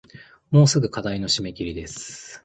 [0.49, 2.39] もうすぐ課題の締切です